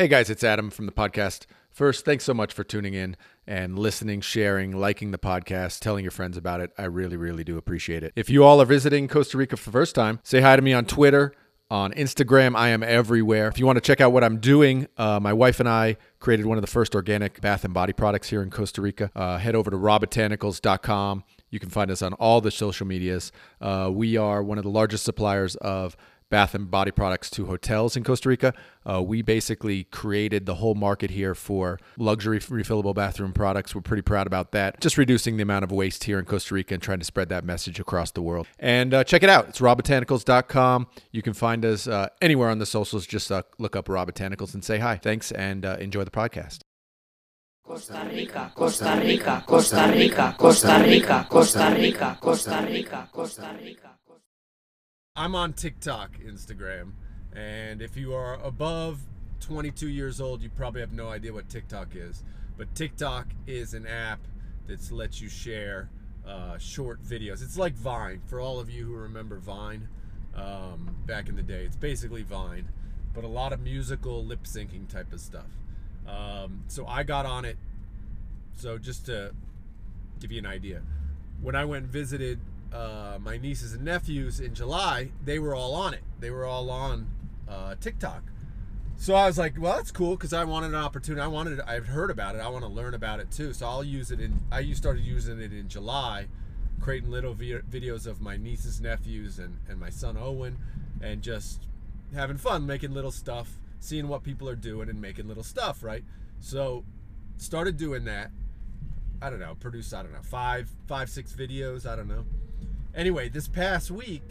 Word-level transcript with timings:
Hey 0.00 0.08
guys, 0.08 0.30
it's 0.30 0.42
Adam 0.42 0.70
from 0.70 0.86
the 0.86 0.92
podcast. 0.92 1.44
First, 1.68 2.06
thanks 2.06 2.24
so 2.24 2.32
much 2.32 2.54
for 2.54 2.64
tuning 2.64 2.94
in 2.94 3.18
and 3.46 3.78
listening, 3.78 4.22
sharing, 4.22 4.72
liking 4.72 5.10
the 5.10 5.18
podcast, 5.18 5.80
telling 5.80 6.04
your 6.04 6.10
friends 6.10 6.38
about 6.38 6.62
it. 6.62 6.70
I 6.78 6.84
really, 6.84 7.18
really 7.18 7.44
do 7.44 7.58
appreciate 7.58 8.02
it. 8.02 8.14
If 8.16 8.30
you 8.30 8.42
all 8.42 8.62
are 8.62 8.64
visiting 8.64 9.08
Costa 9.08 9.36
Rica 9.36 9.58
for 9.58 9.66
the 9.66 9.72
first 9.72 9.94
time, 9.94 10.20
say 10.22 10.40
hi 10.40 10.56
to 10.56 10.62
me 10.62 10.72
on 10.72 10.86
Twitter, 10.86 11.34
on 11.70 11.92
Instagram. 11.92 12.56
I 12.56 12.70
am 12.70 12.82
everywhere. 12.82 13.48
If 13.48 13.58
you 13.58 13.66
want 13.66 13.76
to 13.76 13.82
check 13.82 14.00
out 14.00 14.10
what 14.10 14.24
I'm 14.24 14.38
doing, 14.38 14.86
uh, 14.96 15.20
my 15.20 15.34
wife 15.34 15.60
and 15.60 15.68
I 15.68 15.98
created 16.18 16.46
one 16.46 16.56
of 16.56 16.62
the 16.62 16.70
first 16.70 16.94
organic 16.94 17.42
bath 17.42 17.66
and 17.66 17.74
body 17.74 17.92
products 17.92 18.30
here 18.30 18.42
in 18.42 18.48
Costa 18.48 18.80
Rica. 18.80 19.10
Uh, 19.14 19.36
head 19.36 19.54
over 19.54 19.70
to 19.70 19.76
rawbotanicals.com. 19.76 21.24
You 21.50 21.60
can 21.60 21.68
find 21.68 21.90
us 21.90 22.00
on 22.00 22.14
all 22.14 22.40
the 22.40 22.50
social 22.50 22.86
medias. 22.86 23.32
Uh, 23.60 23.90
we 23.92 24.16
are 24.16 24.42
one 24.42 24.56
of 24.56 24.64
the 24.64 24.70
largest 24.70 25.04
suppliers 25.04 25.56
of 25.56 25.94
bath 26.30 26.54
and 26.54 26.70
body 26.70 26.90
products 26.90 27.28
to 27.30 27.46
hotels 27.46 27.96
in 27.96 28.04
Costa 28.04 28.28
Rica. 28.28 28.54
Uh, 28.88 29.02
we 29.02 29.20
basically 29.20 29.84
created 29.84 30.46
the 30.46 30.54
whole 30.54 30.74
market 30.74 31.10
here 31.10 31.34
for 31.34 31.78
luxury 31.98 32.38
refillable 32.38 32.94
bathroom 32.94 33.32
products. 33.32 33.74
We're 33.74 33.82
pretty 33.82 34.02
proud 34.02 34.26
about 34.26 34.52
that. 34.52 34.80
Just 34.80 34.96
reducing 34.96 35.36
the 35.36 35.42
amount 35.42 35.64
of 35.64 35.72
waste 35.72 36.04
here 36.04 36.18
in 36.18 36.24
Costa 36.24 36.54
Rica 36.54 36.74
and 36.74 36.82
trying 36.82 37.00
to 37.00 37.04
spread 37.04 37.28
that 37.28 37.44
message 37.44 37.78
across 37.78 38.12
the 38.12 38.22
world. 38.22 38.46
And 38.58 38.94
uh, 38.94 39.04
check 39.04 39.22
it 39.22 39.28
out. 39.28 39.48
It's 39.48 39.58
rawbotanicals.com. 39.60 40.86
You 41.10 41.22
can 41.22 41.34
find 41.34 41.64
us 41.64 41.86
uh, 41.86 42.08
anywhere 42.22 42.48
on 42.48 42.58
the 42.58 42.66
socials. 42.66 43.06
Just 43.06 43.30
uh, 43.30 43.42
look 43.58 43.76
up 43.76 43.88
Raw 43.88 44.06
Botanicals 44.06 44.54
and 44.54 44.64
say 44.64 44.78
hi. 44.78 44.96
Thanks 44.96 45.32
and 45.32 45.66
uh, 45.66 45.76
enjoy 45.80 46.04
the 46.04 46.10
podcast. 46.10 46.60
Costa 47.70 48.04
Rica, 48.10 48.50
Costa 48.54 49.00
Rica, 49.00 49.44
Costa 49.46 49.92
Rica, 49.92 50.34
Costa 50.36 50.82
Rica, 50.82 51.26
Costa 51.30 51.72
Rica, 51.76 52.18
Costa 52.20 52.66
Rica, 52.68 53.08
Costa 53.12 53.56
Rica. 53.62 53.89
I'm 55.20 55.34
on 55.34 55.52
TikTok, 55.52 56.12
Instagram, 56.20 56.92
and 57.36 57.82
if 57.82 57.94
you 57.94 58.14
are 58.14 58.42
above 58.42 59.00
22 59.40 59.86
years 59.86 60.18
old, 60.18 60.40
you 60.40 60.48
probably 60.48 60.80
have 60.80 60.94
no 60.94 61.10
idea 61.10 61.30
what 61.30 61.50
TikTok 61.50 61.88
is. 61.94 62.24
But 62.56 62.74
TikTok 62.74 63.26
is 63.46 63.74
an 63.74 63.86
app 63.86 64.20
that 64.66 64.90
lets 64.90 65.20
you 65.20 65.28
share 65.28 65.90
uh, 66.26 66.56
short 66.56 67.04
videos. 67.04 67.42
It's 67.42 67.58
like 67.58 67.74
Vine 67.74 68.22
for 68.28 68.40
all 68.40 68.58
of 68.58 68.70
you 68.70 68.86
who 68.86 68.94
remember 68.94 69.36
Vine 69.36 69.88
um, 70.34 70.96
back 71.04 71.28
in 71.28 71.36
the 71.36 71.42
day. 71.42 71.66
It's 71.66 71.76
basically 71.76 72.22
Vine, 72.22 72.70
but 73.12 73.22
a 73.22 73.28
lot 73.28 73.52
of 73.52 73.60
musical 73.60 74.24
lip 74.24 74.44
syncing 74.44 74.88
type 74.88 75.12
of 75.12 75.20
stuff. 75.20 75.50
Um, 76.08 76.62
so 76.68 76.86
I 76.86 77.02
got 77.02 77.26
on 77.26 77.44
it. 77.44 77.58
So 78.56 78.78
just 78.78 79.04
to 79.04 79.32
give 80.18 80.32
you 80.32 80.38
an 80.38 80.46
idea, 80.46 80.80
when 81.42 81.54
I 81.54 81.66
went 81.66 81.84
and 81.84 81.92
visited 81.92 82.40
uh, 82.72 83.18
my 83.20 83.36
nieces 83.36 83.72
and 83.74 83.84
nephews 83.84 84.40
in 84.40 84.54
July, 84.54 85.10
they 85.24 85.38
were 85.38 85.54
all 85.54 85.74
on 85.74 85.94
it. 85.94 86.02
They 86.20 86.30
were 86.30 86.44
all 86.44 86.70
on 86.70 87.06
uh, 87.48 87.74
TikTok. 87.80 88.22
So 88.96 89.14
I 89.14 89.26
was 89.26 89.38
like, 89.38 89.54
well, 89.58 89.76
that's 89.76 89.90
cool 89.90 90.10
because 90.10 90.32
I 90.32 90.44
wanted 90.44 90.68
an 90.68 90.74
opportunity. 90.76 91.22
I 91.22 91.26
wanted, 91.26 91.60
I've 91.62 91.86
heard 91.86 92.10
about 92.10 92.34
it. 92.34 92.40
I 92.40 92.48
want 92.48 92.64
to 92.64 92.70
learn 92.70 92.92
about 92.92 93.18
it 93.18 93.30
too. 93.30 93.54
So 93.54 93.66
I'll 93.66 93.82
use 93.82 94.10
it 94.10 94.20
in. 94.20 94.40
I 94.52 94.70
started 94.72 95.02
using 95.02 95.40
it 95.40 95.52
in 95.52 95.68
July, 95.68 96.26
creating 96.80 97.10
little 97.10 97.34
videos 97.34 98.06
of 98.06 98.20
my 98.20 98.36
nieces, 98.36 98.78
nephews, 98.80 99.38
and 99.38 99.56
and 99.68 99.80
my 99.80 99.88
son 99.88 100.18
Owen, 100.18 100.58
and 101.00 101.22
just 101.22 101.66
having 102.14 102.36
fun, 102.36 102.66
making 102.66 102.92
little 102.92 103.10
stuff, 103.10 103.58
seeing 103.78 104.06
what 104.06 104.22
people 104.22 104.50
are 104.50 104.56
doing, 104.56 104.90
and 104.90 105.00
making 105.00 105.28
little 105.28 105.44
stuff. 105.44 105.82
Right. 105.82 106.04
So 106.40 106.84
started 107.38 107.78
doing 107.78 108.04
that. 108.04 108.30
I 109.22 109.30
don't 109.30 109.40
know. 109.40 109.56
Produce 109.58 109.94
I 109.94 110.02
don't 110.02 110.12
know 110.12 110.22
five, 110.22 110.68
five, 110.86 111.08
six 111.08 111.32
videos. 111.32 111.86
I 111.86 111.96
don't 111.96 112.08
know 112.08 112.26
Anyway, 112.94 113.28
this 113.28 113.46
past 113.48 113.90
week, 113.90 114.22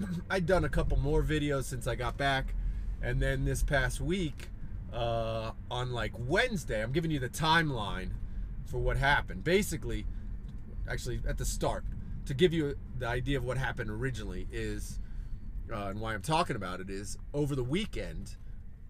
I'd 0.30 0.46
done 0.46 0.64
a 0.64 0.68
couple 0.68 0.98
more 0.98 1.22
videos 1.22 1.64
since 1.64 1.86
I 1.86 1.94
got 1.94 2.16
back. 2.16 2.54
And 3.00 3.20
then 3.20 3.44
this 3.44 3.62
past 3.62 4.00
week, 4.00 4.48
uh, 4.92 5.52
on 5.70 5.92
like 5.92 6.12
Wednesday, 6.18 6.82
I'm 6.82 6.92
giving 6.92 7.10
you 7.10 7.18
the 7.18 7.28
timeline 7.28 8.10
for 8.66 8.78
what 8.78 8.96
happened. 8.96 9.44
Basically, 9.44 10.06
actually, 10.88 11.20
at 11.28 11.38
the 11.38 11.44
start, 11.44 11.84
to 12.26 12.34
give 12.34 12.52
you 12.52 12.76
the 12.98 13.06
idea 13.06 13.38
of 13.38 13.44
what 13.44 13.56
happened 13.56 13.90
originally, 13.90 14.46
is, 14.52 15.00
uh, 15.72 15.86
and 15.86 16.00
why 16.00 16.14
I'm 16.14 16.22
talking 16.22 16.56
about 16.56 16.80
it, 16.80 16.90
is 16.90 17.18
over 17.34 17.56
the 17.56 17.64
weekend, 17.64 18.36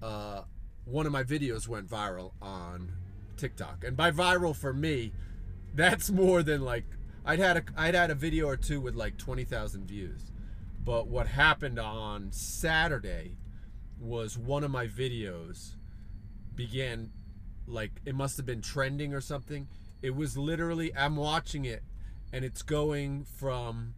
uh, 0.02 0.42
one 0.84 1.06
of 1.06 1.12
my 1.12 1.22
videos 1.22 1.68
went 1.68 1.88
viral 1.88 2.32
on 2.42 2.92
TikTok. 3.36 3.84
And 3.84 3.96
by 3.96 4.10
viral 4.10 4.54
for 4.54 4.72
me, 4.72 5.12
that's 5.74 6.10
more 6.10 6.42
than 6.42 6.62
like 6.62 6.84
I'd 7.24 7.38
had 7.38 7.56
a 7.56 7.62
I'd 7.76 7.94
had 7.94 8.10
a 8.10 8.14
video 8.14 8.46
or 8.46 8.56
two 8.56 8.80
with 8.80 8.94
like 8.94 9.16
20,000 9.16 9.86
views. 9.86 10.32
But 10.84 11.06
what 11.06 11.28
happened 11.28 11.78
on 11.78 12.32
Saturday 12.32 13.36
was 14.00 14.36
one 14.36 14.64
of 14.64 14.70
my 14.70 14.88
videos 14.88 15.76
began 16.54 17.12
like 17.66 18.00
it 18.04 18.14
must 18.14 18.36
have 18.36 18.46
been 18.46 18.60
trending 18.60 19.14
or 19.14 19.20
something. 19.20 19.68
It 20.02 20.16
was 20.16 20.36
literally 20.36 20.94
I'm 20.96 21.16
watching 21.16 21.64
it 21.64 21.82
and 22.32 22.44
it's 22.44 22.62
going 22.62 23.24
from 23.24 23.94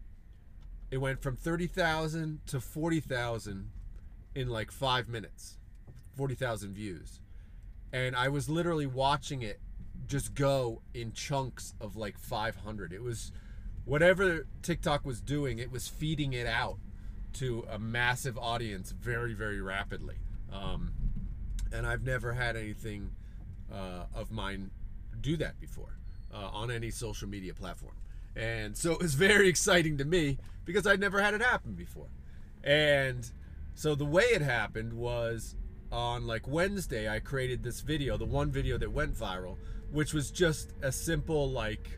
it 0.90 0.98
went 0.98 1.22
from 1.22 1.36
30,000 1.36 2.40
to 2.46 2.60
40,000 2.60 3.70
in 4.34 4.48
like 4.48 4.70
5 4.70 5.08
minutes. 5.08 5.58
40,000 6.16 6.74
views. 6.74 7.20
And 7.92 8.14
I 8.14 8.28
was 8.28 8.48
literally 8.48 8.86
watching 8.86 9.42
it 9.42 9.60
just 10.06 10.34
go 10.34 10.82
in 10.92 11.12
chunks 11.12 11.74
of 11.80 11.96
like 11.96 12.18
500. 12.18 12.92
It 12.92 13.02
was 13.02 13.32
whatever 13.84 14.46
TikTok 14.62 15.04
was 15.04 15.20
doing, 15.20 15.58
it 15.58 15.70
was 15.70 15.88
feeding 15.88 16.32
it 16.32 16.46
out 16.46 16.78
to 17.34 17.64
a 17.70 17.78
massive 17.78 18.38
audience 18.38 18.92
very, 18.92 19.34
very 19.34 19.60
rapidly. 19.60 20.16
Um, 20.52 20.92
and 21.72 21.86
I've 21.86 22.04
never 22.04 22.32
had 22.32 22.56
anything 22.56 23.10
uh, 23.72 24.04
of 24.14 24.30
mine 24.30 24.70
do 25.20 25.36
that 25.38 25.58
before 25.60 25.98
uh, 26.32 26.48
on 26.52 26.70
any 26.70 26.90
social 26.90 27.28
media 27.28 27.54
platform. 27.54 27.94
And 28.36 28.76
so 28.76 28.92
it 28.92 29.00
was 29.00 29.14
very 29.14 29.48
exciting 29.48 29.98
to 29.98 30.04
me 30.04 30.38
because 30.64 30.86
I'd 30.86 31.00
never 31.00 31.20
had 31.20 31.34
it 31.34 31.42
happen 31.42 31.74
before. 31.74 32.08
And 32.62 33.28
so 33.74 33.94
the 33.94 34.04
way 34.04 34.24
it 34.24 34.42
happened 34.42 34.92
was 34.92 35.56
on 35.92 36.26
like 36.26 36.48
Wednesday, 36.48 37.08
I 37.08 37.20
created 37.20 37.62
this 37.62 37.80
video, 37.80 38.16
the 38.16 38.24
one 38.24 38.50
video 38.50 38.78
that 38.78 38.92
went 38.92 39.14
viral, 39.14 39.56
which 39.94 40.12
was 40.12 40.32
just 40.32 40.72
a 40.82 40.90
simple 40.90 41.48
like 41.50 41.88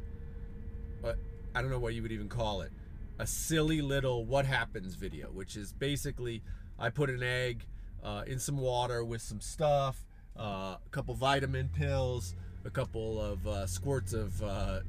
uh, 1.03 1.15
I 1.55 1.63
don't 1.63 1.71
know 1.71 1.79
what 1.79 1.95
you 1.95 2.03
would 2.03 2.13
even 2.13 2.29
call 2.29 2.61
it 2.61 2.71
a 3.19 3.27
silly 3.27 3.81
little 3.81 4.27
what 4.27 4.45
happens 4.45 4.95
video 4.95 5.29
which 5.29 5.57
is 5.57 5.73
basically 5.73 6.43
I 6.79 6.91
put 6.91 7.09
an 7.09 7.23
egg 7.23 7.65
uh, 8.05 8.25
in 8.27 8.39
some 8.39 8.59
water 8.59 9.03
with 9.03 9.23
some 9.23 9.41
stuff 9.41 10.05
uh, 10.39 10.77
a 10.77 10.89
couple 10.91 11.15
vitamin 11.15 11.71
pills 11.71 12.35
a 12.67 12.71
couple 12.71 13.19
of 13.19 13.47
uh, 13.47 13.67
squirts 13.67 14.13
of 14.13 14.43
uh, 14.43 14.81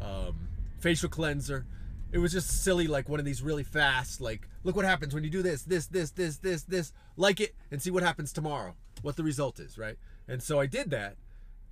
um, 0.00 0.48
facial 0.80 1.08
cleanser. 1.08 1.64
It 2.10 2.18
was 2.18 2.32
just 2.32 2.64
silly 2.64 2.86
like 2.86 3.08
one 3.08 3.20
of 3.20 3.26
these 3.26 3.42
really 3.42 3.62
fast 3.62 4.20
like 4.20 4.48
look 4.64 4.74
what 4.74 4.84
happens 4.84 5.14
when 5.14 5.22
you 5.22 5.30
do 5.30 5.42
this 5.42 5.62
this 5.62 5.86
this 5.86 6.10
this 6.10 6.38
this 6.38 6.62
this 6.64 6.92
like 7.16 7.38
it 7.38 7.54
and 7.70 7.80
see 7.80 7.90
what 7.90 8.02
happens 8.02 8.32
tomorrow 8.32 8.74
what 9.02 9.14
the 9.16 9.22
result 9.22 9.60
is 9.60 9.78
right? 9.78 9.96
And 10.26 10.42
so 10.42 10.58
i 10.58 10.66
did 10.66 10.90
that 10.90 11.16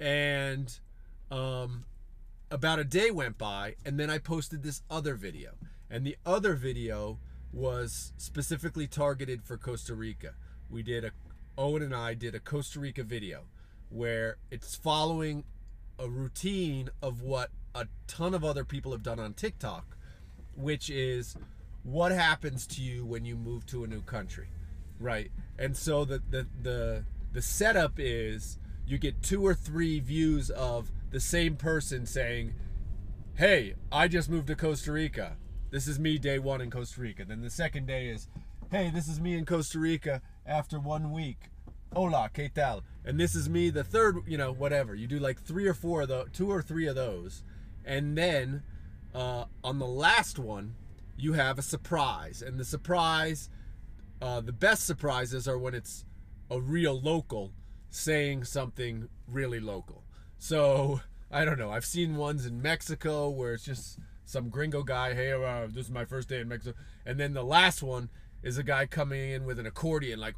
and 0.00 0.78
um, 1.30 1.84
about 2.50 2.78
a 2.78 2.84
day 2.84 3.10
went 3.10 3.38
by, 3.38 3.76
and 3.84 3.98
then 3.98 4.10
I 4.10 4.18
posted 4.18 4.62
this 4.62 4.82
other 4.90 5.14
video. 5.14 5.52
And 5.90 6.06
the 6.06 6.16
other 6.26 6.54
video 6.54 7.18
was 7.52 8.12
specifically 8.16 8.86
targeted 8.86 9.42
for 9.42 9.56
Costa 9.56 9.94
Rica. 9.94 10.34
We 10.68 10.82
did 10.82 11.04
a, 11.04 11.10
Owen 11.56 11.82
and 11.82 11.94
I 11.94 12.14
did 12.14 12.34
a 12.34 12.40
Costa 12.40 12.80
Rica 12.80 13.02
video 13.02 13.44
where 13.88 14.36
it's 14.50 14.74
following 14.74 15.44
a 15.98 16.08
routine 16.08 16.90
of 17.00 17.22
what 17.22 17.50
a 17.74 17.86
ton 18.06 18.34
of 18.34 18.44
other 18.44 18.64
people 18.64 18.92
have 18.92 19.02
done 19.02 19.20
on 19.20 19.32
TikTok, 19.32 19.96
which 20.56 20.90
is 20.90 21.36
what 21.82 22.10
happens 22.10 22.66
to 22.66 22.82
you 22.82 23.04
when 23.06 23.24
you 23.24 23.36
move 23.36 23.64
to 23.66 23.84
a 23.84 23.86
new 23.86 24.02
country, 24.02 24.48
right? 24.98 25.30
And 25.58 25.76
so 25.76 26.04
the 26.04 26.20
the 26.28 26.46
the 26.62 27.04
the 27.32 27.42
setup 27.42 27.94
is 27.96 28.58
you 28.86 28.98
get 28.98 29.22
two 29.22 29.44
or 29.44 29.54
three 29.54 30.00
views 30.00 30.50
of 30.50 30.90
the 31.10 31.20
same 31.20 31.56
person 31.56 32.06
saying, 32.06 32.54
Hey, 33.34 33.74
I 33.92 34.08
just 34.08 34.30
moved 34.30 34.46
to 34.46 34.56
Costa 34.56 34.92
Rica. 34.92 35.36
This 35.70 35.88
is 35.88 35.98
me 35.98 36.18
day 36.18 36.38
one 36.38 36.60
in 36.60 36.70
Costa 36.70 37.00
Rica. 37.00 37.24
Then 37.24 37.40
the 37.40 37.50
second 37.50 37.86
day 37.86 38.08
is, 38.08 38.28
Hey, 38.70 38.90
this 38.90 39.08
is 39.08 39.20
me 39.20 39.36
in 39.36 39.44
Costa 39.44 39.78
Rica 39.78 40.22
after 40.46 40.78
one 40.78 41.12
week. 41.12 41.50
Hola, 41.92 42.30
¿qué 42.32 42.52
tal? 42.52 42.82
And 43.04 43.18
this 43.18 43.34
is 43.34 43.48
me 43.48 43.70
the 43.70 43.84
third, 43.84 44.18
you 44.26 44.36
know, 44.36 44.52
whatever. 44.52 44.94
You 44.94 45.06
do 45.06 45.18
like 45.18 45.40
three 45.40 45.66
or 45.66 45.74
four 45.74 46.02
of 46.02 46.08
the 46.08 46.26
two 46.32 46.50
or 46.50 46.62
three 46.62 46.86
of 46.86 46.94
those. 46.94 47.42
And 47.84 48.16
then 48.16 48.62
uh, 49.14 49.46
on 49.64 49.78
the 49.78 49.86
last 49.86 50.38
one, 50.38 50.74
you 51.16 51.32
have 51.34 51.58
a 51.58 51.62
surprise. 51.62 52.42
And 52.42 52.58
the 52.58 52.64
surprise, 52.64 53.48
uh, 54.20 54.40
the 54.40 54.52
best 54.52 54.86
surprises 54.86 55.48
are 55.48 55.58
when 55.58 55.74
it's 55.74 56.04
a 56.50 56.60
real 56.60 57.00
local 57.00 57.52
saying 57.96 58.44
something 58.44 59.08
really 59.26 59.58
local. 59.58 60.04
So 60.38 61.00
I 61.30 61.44
don't 61.44 61.58
know. 61.58 61.70
I've 61.70 61.84
seen 61.84 62.16
ones 62.16 62.44
in 62.46 62.60
Mexico 62.60 63.30
where 63.30 63.54
it's 63.54 63.64
just 63.64 63.98
some 64.24 64.50
gringo 64.50 64.82
guy. 64.82 65.14
Hey, 65.14 65.32
uh, 65.32 65.66
this 65.66 65.86
is 65.86 65.90
my 65.90 66.04
first 66.04 66.28
day 66.28 66.40
in 66.40 66.48
Mexico, 66.48 66.78
and 67.04 67.18
then 67.18 67.32
the 67.32 67.42
last 67.42 67.82
one 67.82 68.10
is 68.42 68.58
a 68.58 68.62
guy 68.62 68.86
coming 68.86 69.30
in 69.30 69.44
with 69.44 69.58
an 69.58 69.66
accordion, 69.66 70.20
like 70.20 70.34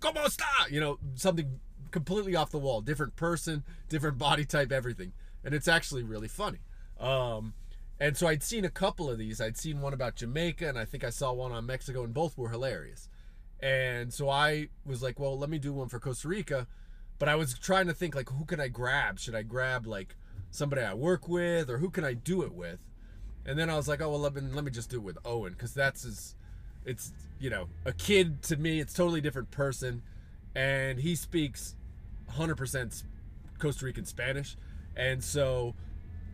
"Cómo 0.00 0.24
está?" 0.24 0.70
You 0.70 0.80
know, 0.80 0.98
something 1.14 1.60
completely 1.90 2.36
off 2.36 2.50
the 2.50 2.58
wall, 2.58 2.80
different 2.80 3.16
person, 3.16 3.64
different 3.88 4.18
body 4.18 4.44
type, 4.44 4.70
everything, 4.70 5.12
and 5.44 5.54
it's 5.54 5.68
actually 5.68 6.02
really 6.02 6.28
funny. 6.28 6.60
Um, 7.00 7.54
and 7.98 8.16
so 8.16 8.26
I'd 8.26 8.42
seen 8.42 8.64
a 8.64 8.70
couple 8.70 9.08
of 9.08 9.18
these. 9.18 9.40
I'd 9.40 9.56
seen 9.56 9.80
one 9.80 9.94
about 9.94 10.16
Jamaica, 10.16 10.68
and 10.68 10.78
I 10.78 10.84
think 10.84 11.04
I 11.04 11.10
saw 11.10 11.32
one 11.32 11.52
on 11.52 11.66
Mexico, 11.66 12.04
and 12.04 12.12
both 12.12 12.36
were 12.36 12.50
hilarious. 12.50 13.08
And 13.60 14.12
so 14.12 14.28
I 14.28 14.68
was 14.84 15.02
like, 15.02 15.20
well, 15.20 15.38
let 15.38 15.48
me 15.48 15.58
do 15.58 15.72
one 15.72 15.88
for 15.88 16.00
Costa 16.00 16.28
Rica. 16.28 16.66
But 17.22 17.28
I 17.28 17.36
was 17.36 17.56
trying 17.56 17.86
to 17.86 17.94
think 17.94 18.16
like, 18.16 18.30
who 18.30 18.44
can 18.44 18.58
I 18.58 18.66
grab? 18.66 19.20
Should 19.20 19.36
I 19.36 19.42
grab 19.42 19.86
like 19.86 20.16
somebody 20.50 20.82
I 20.82 20.92
work 20.92 21.28
with, 21.28 21.70
or 21.70 21.78
who 21.78 21.88
can 21.88 22.02
I 22.02 22.14
do 22.14 22.42
it 22.42 22.52
with? 22.52 22.80
And 23.46 23.56
then 23.56 23.70
I 23.70 23.76
was 23.76 23.86
like, 23.86 24.00
oh 24.00 24.10
well, 24.10 24.18
let 24.18 24.34
me 24.34 24.40
let 24.52 24.64
me 24.64 24.72
just 24.72 24.90
do 24.90 24.96
it 24.96 25.04
with 25.04 25.18
Owen 25.24 25.52
because 25.52 25.72
that's 25.72 26.02
his. 26.02 26.34
It's 26.84 27.12
you 27.38 27.48
know 27.48 27.68
a 27.84 27.92
kid 27.92 28.42
to 28.42 28.56
me. 28.56 28.80
It's 28.80 28.92
totally 28.92 29.20
different 29.20 29.52
person, 29.52 30.02
and 30.56 30.98
he 30.98 31.14
speaks 31.14 31.76
100% 32.32 33.04
Costa 33.60 33.84
Rican 33.84 34.04
Spanish, 34.04 34.56
and 34.96 35.22
so 35.22 35.76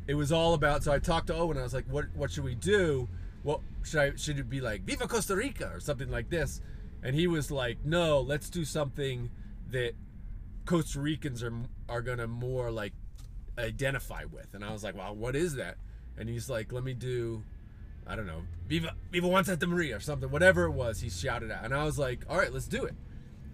it 0.07 0.15
was 0.15 0.33
all 0.33 0.55
about. 0.55 0.85
So 0.85 0.91
I 0.91 1.01
talked 1.01 1.27
to 1.27 1.35
Owen. 1.35 1.59
I 1.59 1.65
was 1.65 1.75
like, 1.75 1.85
what 1.91 2.07
what 2.15 2.31
should 2.31 2.45
we 2.45 2.55
do? 2.55 3.11
What 3.43 3.61
should 3.83 4.01
I 4.01 4.17
should 4.17 4.39
it 4.39 4.49
be 4.49 4.63
like 4.63 4.85
Viva 4.85 5.07
Costa 5.07 5.37
Rica 5.37 5.71
or 5.71 5.81
something 5.81 6.11
like 6.11 6.31
this? 6.31 6.63
And 7.03 7.15
he 7.15 7.27
was 7.27 7.51
like, 7.51 7.77
no, 7.85 8.23
let's 8.23 8.49
do 8.49 8.65
something 8.65 9.29
that 9.71 9.93
Costa 10.69 11.01
Ricans 11.01 11.43
are 11.43 11.55
are 11.89 12.03
gonna 12.03 12.27
more 12.27 12.71
like 12.71 12.93
identify 13.57 14.25
with. 14.31 14.53
And 14.53 14.63
I 14.63 14.71
was 14.71 14.85
like, 14.85 14.95
well, 14.95 15.15
what 15.15 15.35
is 15.35 15.55
that? 15.55 15.79
And 16.19 16.29
he's 16.29 16.51
like, 16.51 16.73
let 16.73 16.85
me 16.85 16.93
do, 16.93 17.43
I 18.07 18.15
don't 18.15 18.27
know, 18.27 18.43
Viva 18.67 18.95
Viva 19.11 19.27
Juan 19.27 19.47
Santa 19.47 19.67
Maria 19.67 19.97
or 19.97 20.01
something, 20.01 20.31
whatever 20.31 20.65
it 20.65 20.73
was. 20.73 21.01
He 21.01 21.09
shouted 21.09 21.51
out, 21.51 21.65
and 21.65 21.75
I 21.75 21.85
was 21.85 21.99
like, 21.99 22.27
all 22.29 22.37
right, 22.37 22.53
let's 22.53 22.67
do 22.67 22.85
it. 22.85 22.95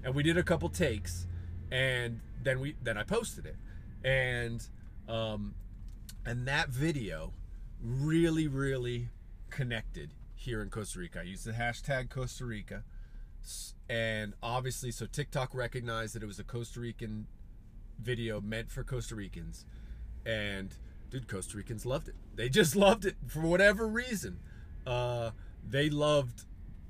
And 0.02 0.12
we 0.12 0.24
did 0.24 0.36
a 0.36 0.42
couple 0.42 0.68
takes, 0.68 1.28
and 1.70 2.20
then 2.42 2.58
we 2.58 2.74
then 2.82 2.98
I 2.98 3.04
posted 3.04 3.46
it, 3.46 3.56
and 4.04 4.66
um, 5.08 5.54
and 6.26 6.48
that 6.48 6.70
video 6.70 7.32
really 7.80 8.48
really 8.48 9.10
connected 9.50 10.14
here 10.34 10.60
in 10.60 10.68
Costa 10.68 10.98
Rica. 10.98 11.20
I 11.20 11.22
used 11.22 11.46
the 11.46 11.52
hashtag 11.52 12.10
Costa 12.10 12.44
Rica 12.44 12.82
and 13.88 14.34
obviously 14.42 14.90
so 14.90 15.06
TikTok 15.06 15.54
recognized 15.54 16.14
that 16.14 16.22
it 16.22 16.26
was 16.26 16.38
a 16.38 16.44
Costa 16.44 16.80
Rican 16.80 17.26
video 18.00 18.40
meant 18.40 18.70
for 18.70 18.82
Costa 18.82 19.14
Ricans 19.14 19.66
and 20.24 20.74
dude 21.10 21.28
Costa 21.28 21.56
Ricans 21.56 21.84
loved 21.84 22.08
it. 22.08 22.14
They 22.34 22.48
just 22.48 22.74
loved 22.86 23.04
it 23.04 23.16
for 23.26 23.40
whatever 23.40 23.86
reason. 23.86 24.40
Uh, 24.86 25.30
they 25.68 25.90
loved 25.90 26.44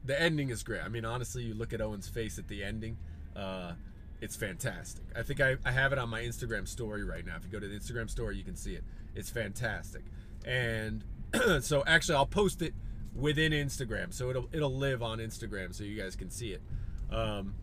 the 0.04 0.20
ending 0.20 0.50
is 0.50 0.62
great. 0.62 0.82
I 0.82 0.88
mean 0.88 1.04
honestly 1.04 1.42
you 1.42 1.54
look 1.54 1.72
at 1.72 1.80
Owen's 1.80 2.08
face 2.08 2.38
at 2.38 2.48
the 2.48 2.62
ending 2.62 2.96
uh, 3.34 3.72
it's 4.20 4.36
fantastic. 4.36 5.04
I 5.16 5.22
think 5.22 5.40
I, 5.40 5.56
I 5.64 5.72
have 5.72 5.92
it 5.92 5.98
on 5.98 6.08
my 6.08 6.22
Instagram 6.22 6.68
story 6.68 7.04
right 7.04 7.26
now. 7.26 7.36
If 7.36 7.44
you 7.44 7.50
go 7.50 7.60
to 7.60 7.68
the 7.68 7.76
Instagram 7.76 8.08
story 8.08 8.36
you 8.36 8.44
can 8.44 8.56
see 8.56 8.74
it. 8.74 8.84
It's 9.14 9.30
fantastic. 9.30 10.04
And 10.46 11.04
so 11.60 11.82
actually 11.86 12.14
I'll 12.14 12.26
post 12.26 12.62
it 12.62 12.74
within 13.14 13.52
Instagram, 13.52 14.12
so 14.12 14.30
it'll 14.30 14.48
it'll 14.52 14.74
live 14.74 15.02
on 15.02 15.18
Instagram, 15.18 15.74
so 15.74 15.84
you 15.84 16.00
guys 16.00 16.16
can 16.16 16.30
see 16.30 16.52
it. 16.52 16.62
Um, 17.10 17.54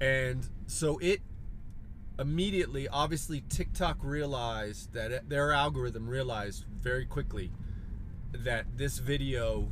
and 0.00 0.46
so 0.66 0.98
it 0.98 1.20
immediately, 2.18 2.88
obviously, 2.88 3.42
TikTok 3.48 3.98
realized 4.02 4.92
that 4.92 5.10
it, 5.10 5.28
their 5.28 5.52
algorithm 5.52 6.08
realized 6.08 6.64
very 6.80 7.06
quickly 7.06 7.50
that 8.32 8.66
this 8.76 8.98
video 8.98 9.68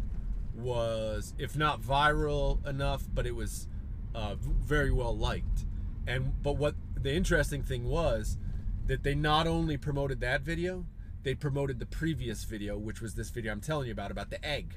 was, 0.55 1.35
if 1.39 1.57
not 1.57 1.81
viral 1.81 2.65
enough, 2.67 3.05
but 3.13 3.27
it 3.27 3.35
was 3.35 3.69
uh, 4.15 4.35
very 4.39 4.91
well 4.91 5.17
liked. 5.17 5.67
And 6.07 6.43
but 6.43 6.57
what 6.57 6.75
the 6.97 7.15
interesting 7.15 7.63
thing 7.63 7.85
was 7.85 8.39
that 8.87 9.03
they 9.03 9.15
not 9.15 9.47
only 9.47 9.77
promoted 9.77 10.21
that 10.21 10.43
video, 10.43 10.87
they 11.23 11.35
promoted 11.35 11.79
the 11.79 11.87
previous 11.87 12.45
video, 12.45 12.77
which 12.77 13.01
was 13.01 13.15
this 13.15 13.31
video 13.31 13.53
I'm 13.53 13.61
telling 13.61 13.87
you 13.87 13.93
about 13.93 14.11
about 14.11 14.31
the 14.31 14.45
egg 14.45 14.77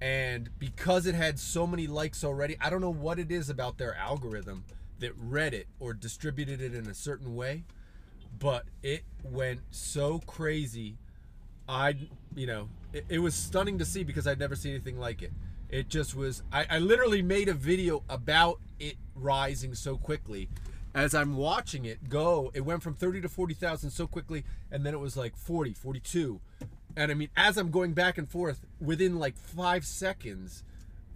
and 0.00 0.50
because 0.58 1.06
it 1.06 1.14
had 1.14 1.38
so 1.38 1.66
many 1.66 1.86
likes 1.86 2.22
already, 2.22 2.56
I 2.60 2.70
don't 2.70 2.80
know 2.80 2.92
what 2.92 3.18
it 3.18 3.30
is 3.30 3.48
about 3.48 3.78
their 3.78 3.94
algorithm 3.94 4.64
that 4.98 5.12
read 5.16 5.54
it 5.54 5.66
or 5.80 5.94
distributed 5.94 6.60
it 6.60 6.74
in 6.74 6.86
a 6.86 6.94
certain 6.94 7.34
way, 7.34 7.64
but 8.38 8.64
it 8.82 9.04
went 9.22 9.60
so 9.70 10.20
crazy. 10.20 10.96
I, 11.68 11.96
you 12.34 12.46
know, 12.46 12.68
it, 12.92 13.06
it 13.08 13.18
was 13.18 13.34
stunning 13.34 13.78
to 13.78 13.84
see 13.84 14.04
because 14.04 14.26
I'd 14.26 14.38
never 14.38 14.54
seen 14.54 14.72
anything 14.72 14.98
like 14.98 15.22
it. 15.22 15.32
It 15.68 15.88
just 15.88 16.14
was, 16.14 16.42
I, 16.52 16.66
I 16.70 16.78
literally 16.78 17.22
made 17.22 17.48
a 17.48 17.54
video 17.54 18.02
about 18.08 18.60
it 18.78 18.96
rising 19.14 19.74
so 19.74 19.96
quickly. 19.96 20.48
As 20.94 21.14
I'm 21.14 21.36
watching 21.36 21.84
it 21.84 22.08
go, 22.08 22.50
it 22.54 22.62
went 22.62 22.82
from 22.82 22.94
30 22.94 23.22
to 23.22 23.28
40,000 23.28 23.90
so 23.90 24.06
quickly, 24.06 24.44
and 24.70 24.84
then 24.86 24.94
it 24.94 25.00
was 25.00 25.16
like 25.16 25.36
40, 25.36 25.74
42, 25.74 26.40
and 26.96 27.10
I 27.10 27.14
mean, 27.14 27.28
as 27.36 27.58
I'm 27.58 27.70
going 27.70 27.92
back 27.92 28.16
and 28.16 28.28
forth, 28.28 28.64
within 28.80 29.18
like 29.18 29.36
five 29.36 29.84
seconds, 29.84 30.64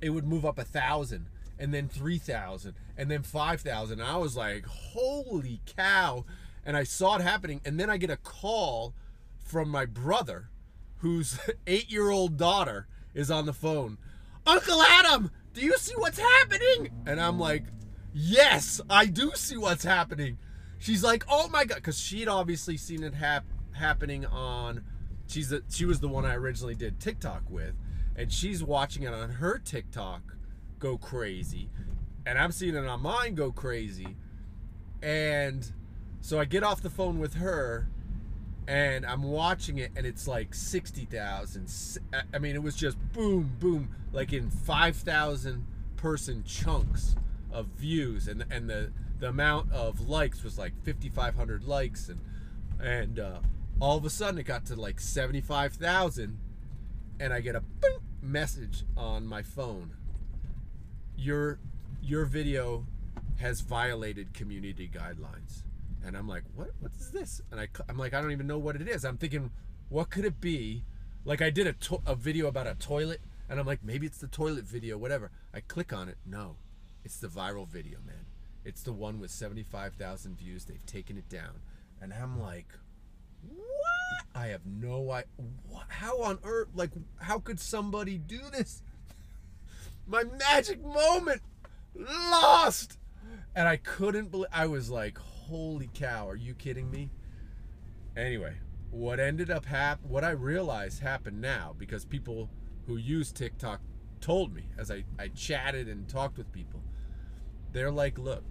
it 0.00 0.10
would 0.10 0.26
move 0.26 0.44
up 0.44 0.58
a 0.58 0.64
thousand, 0.64 1.26
and 1.58 1.72
then 1.72 1.88
three 1.88 2.18
thousand, 2.18 2.74
and 2.98 3.10
then 3.10 3.22
five 3.22 3.62
thousand. 3.62 4.02
I 4.02 4.18
was 4.18 4.36
like, 4.36 4.66
"Holy 4.66 5.60
cow!" 5.64 6.26
And 6.64 6.76
I 6.76 6.84
saw 6.84 7.16
it 7.16 7.22
happening, 7.22 7.62
and 7.64 7.80
then 7.80 7.88
I 7.88 7.96
get 7.96 8.10
a 8.10 8.18
call 8.18 8.94
from 9.38 9.70
my 9.70 9.86
brother, 9.86 10.50
whose 10.98 11.38
eight-year-old 11.66 12.36
daughter 12.36 12.86
is 13.14 13.30
on 13.30 13.46
the 13.46 13.54
phone. 13.54 13.96
Uncle 14.46 14.82
Adam, 14.82 15.30
do 15.54 15.62
you 15.62 15.76
see 15.78 15.94
what's 15.96 16.18
happening? 16.18 16.90
And 17.06 17.18
I'm 17.18 17.38
like, 17.38 17.64
"Yes, 18.12 18.82
I 18.90 19.06
do 19.06 19.32
see 19.34 19.56
what's 19.56 19.84
happening." 19.84 20.36
She's 20.78 21.02
like, 21.02 21.24
"Oh 21.28 21.48
my 21.48 21.64
god," 21.64 21.76
because 21.76 21.98
she'd 21.98 22.28
obviously 22.28 22.76
seen 22.76 23.02
it 23.02 23.14
hap- 23.14 23.44
happening 23.72 24.26
on 24.26 24.82
she's 25.30 25.50
the, 25.50 25.62
she 25.70 25.84
was 25.84 26.00
the 26.00 26.08
one 26.08 26.24
I 26.24 26.34
originally 26.34 26.74
did 26.74 27.00
TikTok 27.00 27.42
with, 27.48 27.74
and 28.16 28.32
she's 28.32 28.62
watching 28.62 29.04
it 29.04 29.14
on 29.14 29.30
her 29.30 29.58
TikTok 29.58 30.36
go 30.78 30.98
crazy, 30.98 31.70
and 32.26 32.38
I'm 32.38 32.52
seeing 32.52 32.74
it 32.74 32.86
on 32.86 33.00
mine 33.00 33.34
go 33.34 33.52
crazy, 33.52 34.16
and 35.02 35.70
so 36.20 36.38
I 36.38 36.44
get 36.44 36.62
off 36.62 36.82
the 36.82 36.90
phone 36.90 37.18
with 37.18 37.34
her, 37.34 37.88
and 38.66 39.06
I'm 39.06 39.22
watching 39.22 39.78
it, 39.78 39.92
and 39.96 40.06
it's 40.06 40.26
like 40.26 40.54
sixty 40.54 41.04
thousand. 41.04 41.72
I 42.34 42.38
mean, 42.38 42.54
it 42.56 42.62
was 42.62 42.76
just 42.76 42.98
boom, 43.12 43.56
boom, 43.58 43.94
like 44.12 44.32
in 44.32 44.50
five 44.50 44.96
thousand 44.96 45.66
person 45.96 46.44
chunks 46.44 47.14
of 47.52 47.66
views, 47.66 48.26
and 48.28 48.44
and 48.50 48.68
the 48.68 48.92
the 49.20 49.28
amount 49.28 49.70
of 49.70 50.08
likes 50.08 50.42
was 50.42 50.58
like 50.58 50.72
5,500 50.84 51.64
likes, 51.64 52.08
and 52.08 52.20
and 52.82 53.18
uh, 53.18 53.40
all 53.80 53.96
of 53.96 54.04
a 54.04 54.10
sudden 54.10 54.38
it 54.38 54.44
got 54.44 54.66
to 54.66 54.76
like 54.76 55.00
75,000 55.00 56.38
and 57.18 57.32
I 57.32 57.40
get 57.40 57.56
a 57.56 57.62
message 58.22 58.84
on 58.96 59.26
my 59.26 59.42
phone. 59.42 59.96
Your 61.16 61.58
your 62.02 62.25
video 62.25 62.87
has 63.38 63.60
violated 63.60 64.32
community 64.32 64.90
guidelines. 64.92 65.62
And 66.04 66.16
I'm 66.16 66.28
like, 66.28 66.44
"What 66.54 66.70
what 66.80 66.92
is 66.99 67.10
this?" 67.10 67.42
And 67.50 67.60
I 67.60 67.68
I'm 67.88 67.99
like, 67.99 68.14
"I 68.14 68.20
don't 68.20 68.32
even 68.32 68.46
know 68.46 68.58
what 68.58 68.76
it 68.76 68.88
is." 68.88 69.04
I'm 69.04 69.18
thinking, 69.18 69.50
"What 69.88 70.10
could 70.10 70.25
it 70.25 70.40
be?" 70.40 70.84
Like 71.25 71.42
I 71.42 71.50
did 71.50 71.66
a, 71.66 71.75
a 72.06 72.14
video 72.14 72.46
about 72.46 72.66
a 72.66 72.75
toilet 72.75 73.20
and 73.49 73.60
I'm 73.60 73.66
like, 73.66 73.84
"Maybe 73.84 74.06
it's 74.06 74.18
the 74.18 74.28
toilet 74.28 74.64
video, 74.64 74.96
whatever." 74.96 75.30
I 75.52 75.60
click 75.60 75.92
on 75.92 76.08
it. 76.08 76.16
No. 76.25 76.56
It's 77.04 77.18
the 77.18 77.28
viral 77.28 77.66
video, 77.66 77.99
man. 78.06 78.26
It's 78.64 78.82
the 78.82 78.92
one 78.92 79.20
with 79.20 79.30
75,000 79.30 80.37
views. 80.38 80.66
They've 80.66 80.84
taken 80.84 81.16
it 81.16 81.28
down. 81.30 81.62
And 82.00 82.12
I'm 82.12 82.38
like, 82.38 82.68
what? 83.42 84.26
I 84.35 84.49
have 84.49 84.64
no 84.66 85.11
idea. 85.11 85.28
How 85.88 86.23
on 86.23 86.38
earth? 86.44 86.68
Like, 86.75 86.90
how 87.16 87.38
could 87.38 87.61
somebody 87.61 88.18
do 88.18 88.40
this? 88.52 88.82
My 90.06 90.25
magic 90.25 90.85
moment 90.85 91.42
lost, 91.94 92.99
and 93.54 93.68
I 93.68 93.76
couldn't 93.76 94.30
believe. 94.30 94.49
I 94.52 94.66
was 94.66 94.90
like, 94.90 95.18
"Holy 95.18 95.90
cow! 95.94 96.28
Are 96.28 96.37
you 96.37 96.54
kidding 96.54 96.90
me?" 96.90 97.11
Anyway, 98.16 98.56
what 98.90 99.20
ended 99.20 99.50
up 99.50 99.64
hap- 99.66 100.02
what 100.02 100.25
I 100.25 100.30
realized 100.30 101.00
happened 101.00 101.40
now 101.40 101.75
because 101.78 102.04
people 102.04 102.50
who 102.87 102.97
use 102.97 103.32
TikTok 103.32 103.80
told 104.20 104.54
me 104.54 104.64
as 104.76 104.90
I, 104.90 105.04
I 105.18 105.28
chatted 105.28 105.88
and 105.88 106.09
talked 106.09 106.37
with 106.38 106.50
people. 106.52 106.82
They're 107.73 107.90
like, 107.92 108.18
look, 108.18 108.44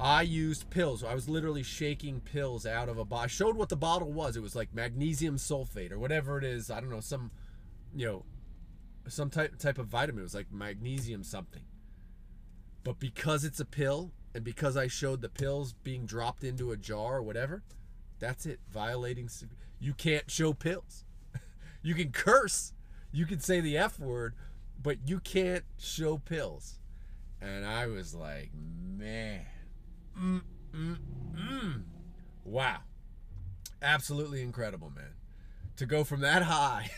I 0.00 0.22
used 0.22 0.70
pills. 0.70 1.02
I 1.02 1.14
was 1.14 1.28
literally 1.28 1.64
shaking 1.64 2.20
pills 2.20 2.64
out 2.64 2.88
of 2.88 2.98
a 2.98 3.04
bottle. 3.04 3.24
I 3.24 3.26
showed 3.26 3.56
what 3.56 3.68
the 3.68 3.76
bottle 3.76 4.12
was. 4.12 4.36
It 4.36 4.42
was 4.42 4.54
like 4.54 4.72
magnesium 4.72 5.36
sulfate 5.36 5.90
or 5.90 5.98
whatever 5.98 6.38
it 6.38 6.44
is. 6.44 6.70
I 6.70 6.80
don't 6.80 6.90
know, 6.90 7.00
some, 7.00 7.32
you 7.94 8.06
know, 8.06 8.24
some 9.08 9.28
type 9.28 9.58
type 9.58 9.78
of 9.78 9.86
vitamin. 9.86 10.20
It 10.20 10.24
was 10.24 10.34
like 10.34 10.52
magnesium 10.52 11.24
something. 11.24 11.62
But 12.84 13.00
because 13.00 13.44
it's 13.44 13.58
a 13.58 13.64
pill, 13.64 14.12
and 14.34 14.44
because 14.44 14.76
I 14.76 14.86
showed 14.86 15.20
the 15.20 15.28
pills 15.28 15.72
being 15.72 16.06
dropped 16.06 16.44
into 16.44 16.70
a 16.70 16.76
jar 16.76 17.16
or 17.16 17.22
whatever, 17.22 17.64
that's 18.20 18.46
it. 18.46 18.60
Violating. 18.70 19.28
You 19.80 19.94
can't 19.94 20.30
show 20.30 20.52
pills. 20.52 21.04
you 21.82 21.94
can 21.94 22.12
curse. 22.12 22.72
You 23.10 23.26
can 23.26 23.40
say 23.40 23.60
the 23.60 23.76
F 23.76 23.98
word, 23.98 24.34
but 24.80 24.98
you 25.08 25.18
can't 25.18 25.64
show 25.76 26.18
pills. 26.18 26.78
And 27.40 27.66
I 27.66 27.86
was 27.86 28.14
like, 28.14 28.50
man 28.54 29.46
mm, 30.18 31.82
Wow. 32.44 32.78
Absolutely 33.80 34.42
incredible, 34.42 34.90
man. 34.94 35.12
To 35.76 35.86
go 35.86 36.02
from 36.02 36.20
that 36.20 36.42
high 36.42 36.90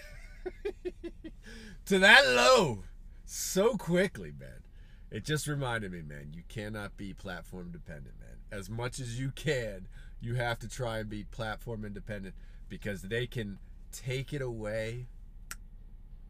to 1.87 1.99
that 1.99 2.27
low 2.27 2.85
so 3.25 3.77
quickly, 3.77 4.33
man. 4.39 4.63
It 5.11 5.25
just 5.25 5.47
reminded 5.47 5.93
me, 5.93 6.03
man, 6.03 6.33
you 6.35 6.43
cannot 6.49 6.97
be 6.97 7.13
platform 7.13 7.71
dependent, 7.73 8.15
man. 8.21 8.37
As 8.51 8.71
much 8.71 9.01
as 9.01 9.19
you 9.19 9.33
can, 9.33 9.89
you 10.21 10.37
have 10.37 10.59
to 10.61 10.69
try 10.69 10.99
and 10.99 11.11
be 11.11 11.25
platform 11.25 11.85
independent 11.85 12.35
because 12.69 13.03
they 13.03 13.27
can 13.27 13.59
take 13.93 14.33
it 14.33 14.41
away 14.41 15.07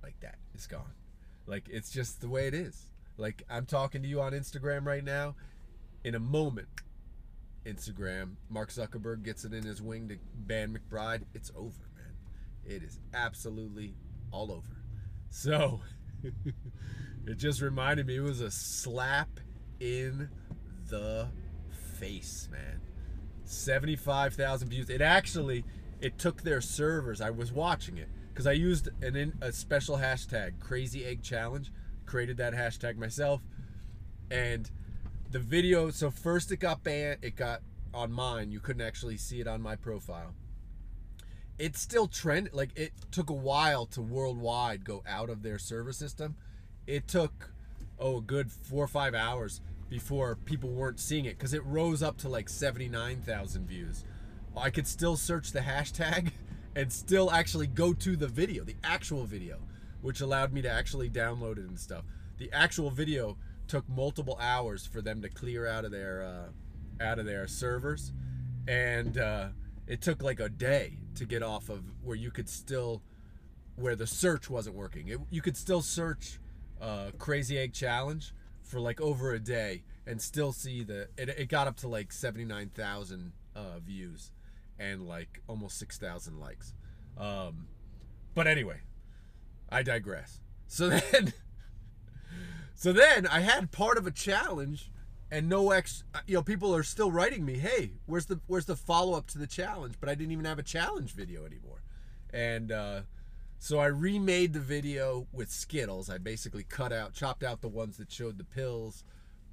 like 0.02 0.18
that. 0.20 0.36
It's 0.54 0.66
gone. 0.66 0.94
Like 1.46 1.68
it's 1.68 1.90
just 1.90 2.20
the 2.20 2.28
way 2.28 2.46
it 2.46 2.54
is. 2.54 2.86
Like 3.16 3.42
I'm 3.50 3.66
talking 3.66 4.02
to 4.02 4.08
you 4.08 4.20
on 4.20 4.32
Instagram 4.32 4.86
right 4.86 5.04
now. 5.04 5.34
In 6.04 6.14
a 6.14 6.18
moment, 6.20 6.68
Instagram, 7.66 8.36
Mark 8.48 8.70
Zuckerberg 8.70 9.22
gets 9.22 9.44
it 9.44 9.52
in 9.52 9.64
his 9.64 9.82
wing 9.82 10.08
to 10.08 10.16
ban 10.34 10.76
McBride. 10.76 11.22
It's 11.34 11.50
over, 11.54 11.88
man. 11.94 12.14
It 12.64 12.82
is 12.82 12.98
absolutely 13.12 13.94
all 14.32 14.50
over. 14.50 14.82
So 15.28 15.80
it 17.26 17.36
just 17.36 17.60
reminded 17.60 18.06
me 18.06 18.16
it 18.16 18.20
was 18.20 18.40
a 18.40 18.50
slap 18.50 19.28
in 19.78 20.28
the 20.88 21.28
face, 21.98 22.48
man. 22.50 22.80
75,000 23.44 24.68
views. 24.68 24.88
It 24.88 25.00
actually 25.00 25.64
it 26.00 26.18
took 26.18 26.42
their 26.42 26.60
servers. 26.60 27.20
I 27.20 27.30
was 27.30 27.52
watching 27.52 27.98
it 27.98 28.08
because 28.28 28.46
I 28.46 28.52
used 28.52 28.88
an 29.02 29.16
in, 29.16 29.34
a 29.42 29.52
special 29.52 29.98
hashtag, 29.98 30.58
Crazy 30.60 31.04
Egg 31.04 31.22
Challenge. 31.22 31.70
Created 32.06 32.38
that 32.38 32.54
hashtag 32.54 32.96
myself, 32.96 33.40
and 34.32 34.68
the 35.30 35.38
video. 35.38 35.90
So 35.90 36.10
first 36.10 36.52
it 36.52 36.58
got 36.58 36.82
banned. 36.82 37.18
It 37.22 37.36
got 37.36 37.62
on 37.94 38.12
mine. 38.12 38.50
You 38.50 38.60
couldn't 38.60 38.82
actually 38.82 39.16
see 39.16 39.40
it 39.40 39.46
on 39.46 39.60
my 39.60 39.76
profile. 39.76 40.34
It 41.58 41.76
still 41.76 42.06
trend 42.06 42.50
like 42.52 42.70
it 42.76 42.92
took 43.10 43.30
a 43.30 43.34
while 43.34 43.86
to 43.86 44.00
worldwide 44.00 44.84
go 44.84 45.02
out 45.06 45.28
of 45.30 45.42
their 45.42 45.58
server 45.58 45.92
system. 45.92 46.36
It 46.86 47.06
took 47.06 47.50
oh 47.98 48.18
a 48.18 48.22
good 48.22 48.50
four 48.50 48.84
or 48.84 48.88
five 48.88 49.14
hours 49.14 49.60
before 49.88 50.36
people 50.44 50.70
weren't 50.70 51.00
seeing 51.00 51.26
it 51.26 51.36
because 51.36 51.52
it 51.52 51.64
rose 51.66 52.02
up 52.02 52.16
to 52.18 52.28
like 52.28 52.48
79,000 52.48 53.66
views. 53.66 54.04
I 54.56 54.70
could 54.70 54.86
still 54.86 55.16
search 55.16 55.52
the 55.52 55.60
hashtag 55.60 56.30
and 56.76 56.92
still 56.92 57.30
actually 57.30 57.66
go 57.66 57.92
to 57.92 58.16
the 58.16 58.28
video, 58.28 58.64
the 58.64 58.76
actual 58.82 59.24
video, 59.24 59.58
which 60.00 60.20
allowed 60.20 60.52
me 60.52 60.62
to 60.62 60.70
actually 60.70 61.10
download 61.10 61.58
it 61.58 61.68
and 61.68 61.78
stuff. 61.78 62.04
The 62.38 62.50
actual 62.52 62.90
video 62.90 63.36
took 63.70 63.88
multiple 63.88 64.36
hours 64.40 64.84
for 64.84 65.00
them 65.00 65.22
to 65.22 65.28
clear 65.28 65.64
out 65.64 65.84
of 65.84 65.92
their 65.92 66.24
uh, 66.24 67.04
out 67.04 67.20
of 67.20 67.24
their 67.24 67.46
servers, 67.46 68.12
and 68.66 69.16
uh, 69.16 69.46
it 69.86 70.02
took 70.02 70.22
like 70.24 70.40
a 70.40 70.48
day 70.48 70.98
to 71.14 71.24
get 71.24 71.40
off 71.40 71.68
of 71.68 71.84
where 72.02 72.16
you 72.16 72.32
could 72.32 72.48
still 72.48 73.00
where 73.76 73.94
the 73.94 74.08
search 74.08 74.50
wasn't 74.50 74.74
working. 74.74 75.06
It, 75.06 75.20
you 75.30 75.40
could 75.40 75.56
still 75.56 75.82
search 75.82 76.40
uh, 76.80 77.12
Crazy 77.16 77.58
Egg 77.58 77.72
Challenge 77.72 78.34
for 78.60 78.80
like 78.80 79.00
over 79.00 79.32
a 79.32 79.38
day 79.38 79.84
and 80.04 80.20
still 80.20 80.52
see 80.52 80.82
the 80.82 81.08
it, 81.16 81.28
it 81.28 81.48
got 81.48 81.68
up 81.68 81.76
to 81.78 81.88
like 81.88 82.12
79,000 82.12 83.32
uh, 83.54 83.60
views 83.86 84.32
and 84.80 85.06
like 85.06 85.40
almost 85.46 85.78
6,000 85.78 86.40
likes. 86.40 86.74
Um, 87.16 87.68
but 88.34 88.48
anyway, 88.48 88.80
I 89.70 89.84
digress. 89.84 90.40
So 90.66 90.88
then, 91.12 91.32
so 92.80 92.94
then 92.94 93.26
I 93.26 93.40
had 93.40 93.72
part 93.72 93.98
of 93.98 94.06
a 94.06 94.10
challenge, 94.10 94.90
and 95.30 95.50
no 95.50 95.70
ex. 95.70 96.02
You 96.26 96.36
know, 96.36 96.42
people 96.42 96.74
are 96.74 96.82
still 96.82 97.12
writing 97.12 97.44
me, 97.44 97.58
"Hey, 97.58 97.92
where's 98.06 98.24
the 98.24 98.40
where's 98.46 98.64
the 98.64 98.74
follow 98.74 99.12
up 99.18 99.26
to 99.32 99.38
the 99.38 99.46
challenge?" 99.46 99.96
But 100.00 100.08
I 100.08 100.14
didn't 100.14 100.32
even 100.32 100.46
have 100.46 100.58
a 100.58 100.62
challenge 100.62 101.12
video 101.12 101.44
anymore, 101.44 101.82
and 102.32 102.72
uh, 102.72 103.00
so 103.58 103.78
I 103.78 103.86
remade 103.86 104.54
the 104.54 104.60
video 104.60 105.26
with 105.30 105.50
Skittles. 105.50 106.08
I 106.08 106.16
basically 106.16 106.64
cut 106.64 106.90
out, 106.90 107.12
chopped 107.12 107.42
out 107.42 107.60
the 107.60 107.68
ones 107.68 107.98
that 107.98 108.10
showed 108.10 108.38
the 108.38 108.44
pills, 108.44 109.04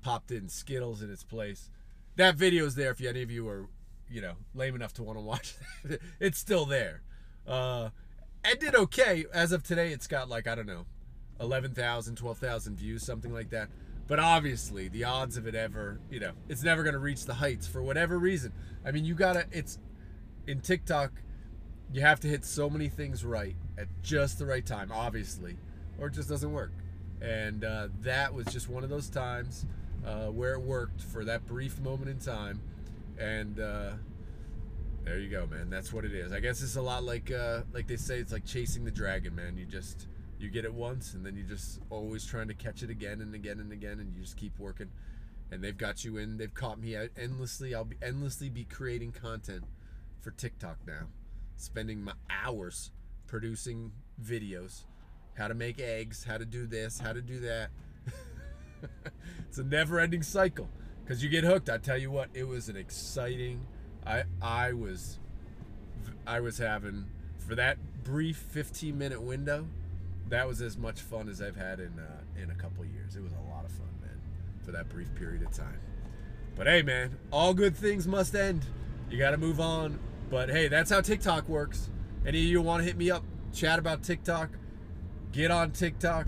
popped 0.02 0.32
in 0.32 0.48
Skittles 0.48 1.02
in 1.02 1.12
its 1.12 1.24
place. 1.24 1.70
That 2.16 2.36
video's 2.36 2.76
there 2.76 2.92
if 2.92 3.02
any 3.02 3.22
of 3.22 3.30
you 3.30 3.48
are 3.50 3.68
you 4.10 4.22
know, 4.22 4.36
lame 4.56 4.74
enough 4.74 4.94
to 4.94 5.04
want 5.04 5.18
to 5.18 5.22
watch 5.24 5.56
it. 5.84 6.02
it's 6.20 6.40
still 6.40 6.66
there. 6.66 7.02
Uh, 7.46 7.90
it 8.46 8.60
did 8.62 8.74
okay. 8.74 9.26
As 9.34 9.52
of 9.52 9.64
today, 9.64 9.92
it's 9.92 10.08
got 10.08 10.30
like, 10.30 10.48
I 10.48 10.56
don't 10.56 10.66
know, 10.68 10.86
11,000, 11.40 12.16
12,000 12.16 12.76
views, 12.76 13.04
something 13.04 13.34
like 13.34 13.50
that. 13.52 13.70
But 14.08 14.20
obviously, 14.20 14.88
the 14.88 15.04
odds 15.04 15.38
of 15.38 15.48
it 15.48 15.56
ever, 15.56 16.00
you 16.10 16.20
know, 16.20 16.32
it's 16.48 16.64
never 16.64 16.84
going 16.84 16.94
to 16.94 17.00
reach 17.00 17.26
the 17.26 17.36
heights 17.36 17.68
for 17.68 17.84
whatever 17.84 18.18
reason. 18.18 18.54
I 18.86 18.92
mean, 18.92 19.04
you 19.06 19.16
got 19.16 19.34
to, 19.34 19.46
it's 19.52 19.80
in 20.46 20.62
TikTok, 20.62 21.12
you 21.92 22.02
have 22.02 22.20
to 22.22 22.28
hit 22.28 22.46
so 22.46 22.70
many 22.70 22.88
things 22.88 23.26
right 23.26 23.56
at 23.78 23.88
just 24.02 24.40
the 24.40 24.46
right 24.46 24.66
time, 24.66 24.92
obviously, 24.94 25.58
or 26.00 26.08
it 26.08 26.14
just 26.14 26.30
doesn't 26.30 26.52
work. 26.52 26.72
And 27.22 27.64
uh, 27.64 27.90
that 28.02 28.34
was 28.34 28.46
just 28.48 28.70
one 28.70 28.84
of 28.84 28.90
those 28.90 29.10
times 29.10 29.66
uh, 30.06 30.28
where 30.28 30.54
it 30.54 30.62
worked 30.62 31.02
for 31.02 31.26
that 31.26 31.46
brief 31.46 31.80
moment 31.80 32.10
in 32.10 32.20
time 32.20 32.62
and 33.20 33.60
uh, 33.60 33.92
there 35.04 35.20
you 35.20 35.30
go, 35.30 35.48
man. 35.48 35.70
That's 35.70 35.92
what 35.92 36.06
it 36.06 36.14
is. 36.14 36.32
I 36.32 36.40
guess 36.40 36.62
it's 36.62 36.76
a 36.76 36.82
lot 36.82 37.04
like 37.04 37.32
uh, 37.32 37.62
like 37.74 37.88
they 37.88 37.96
say, 37.96 38.20
it's 38.20 38.32
like 38.32 38.46
chasing 38.46 38.86
the 38.86 38.92
dragon, 38.92 39.36
man. 39.36 39.58
You 39.58 39.66
just 39.66 40.08
you 40.40 40.50
get 40.50 40.66
it 40.66 40.74
once, 40.74 41.14
and 41.14 41.26
then 41.26 41.36
you're 41.36 41.48
just 41.48 41.80
always 41.90 42.26
trying 42.26 42.48
to 42.48 42.54
catch 42.54 42.84
it 42.84 42.90
again 42.90 43.22
and 43.22 43.34
again 43.34 43.60
and 43.60 43.72
again, 43.72 44.00
and 44.00 44.14
you 44.16 44.22
just 44.22 44.38
keep 44.38 44.58
working. 44.60 44.90
And 45.52 45.64
they've 45.64 45.78
got 45.78 46.04
you 46.04 46.18
in. 46.18 46.38
They've 46.38 46.54
caught 46.54 46.80
me 46.80 46.96
out 46.96 47.10
endlessly. 47.18 47.74
I'll 47.74 47.86
be 47.86 47.96
endlessly 48.02 48.50
be 48.50 48.66
creating 48.66 49.14
content 49.14 49.64
for 50.20 50.32
TikTok 50.32 50.80
now, 50.86 51.08
spending 51.56 52.04
my 52.04 52.14
hours 52.30 52.92
producing 53.28 53.92
videos, 54.22 54.84
how 55.38 55.48
to 55.48 55.54
make 55.54 55.80
eggs, 55.80 56.26
how 56.26 56.38
to 56.38 56.46
do 56.46 56.66
this, 56.66 57.00
how 57.00 57.14
to 57.14 57.22
do 57.22 57.40
that. 57.40 57.70
it's 59.48 59.58
a 59.58 59.64
never-ending 59.64 60.24
cycle 60.24 60.70
because 61.04 61.24
you 61.24 61.30
get 61.30 61.44
hooked. 61.44 61.70
I 61.70 61.78
tell 61.78 61.98
you 61.98 62.12
what, 62.12 62.30
it 62.34 62.48
was 62.48 62.70
an 62.70 62.76
exciting. 62.76 63.66
I 64.06 64.24
I 64.42 64.74
was 64.74 65.20
I 66.26 66.40
was 66.40 66.58
having 66.58 67.08
for 67.38 67.56
that 67.56 67.78
brief 68.04 68.38
15 68.38 68.98
minute 68.98 69.22
window. 69.22 69.68
That 70.30 70.48
was 70.48 70.62
as 70.62 70.78
much 70.78 71.02
fun 71.02 71.30
as 71.30 71.42
I've 71.42 71.56
had 71.56 71.80
in 71.80 71.94
uh, 72.00 72.42
in 72.42 72.50
a 72.50 72.56
couple 72.56 72.84
years. 72.86 73.16
It 73.16 73.24
was 73.24 73.32
a 73.34 73.52
lot 73.52 73.66
of 73.66 73.72
fun, 73.72 73.88
man, 74.02 74.20
for 74.64 74.72
that 74.72 74.90
brief 74.90 75.14
period 75.16 75.42
of 75.42 75.52
time. 75.52 75.80
But 76.56 76.68
hey, 76.68 76.82
man, 76.82 77.18
all 77.32 77.54
good 77.54 77.76
things 77.76 78.08
must 78.08 78.36
end. 78.36 78.66
You 79.10 79.18
got 79.18 79.32
to 79.32 79.38
move 79.38 79.60
on. 79.60 80.00
But 80.30 80.50
hey, 80.50 80.68
that's 80.68 80.90
how 80.90 81.02
TikTok 81.02 81.48
works. 81.48 81.90
Any 82.26 82.40
of 82.40 82.46
you 82.46 82.62
want 82.62 82.82
to 82.82 82.86
hit 82.86 82.98
me 82.98 83.10
up, 83.10 83.24
chat 83.54 83.80
about 83.80 84.04
TikTok? 84.04 84.50
Get 85.32 85.52
on 85.52 85.72
TikTok. 85.72 86.28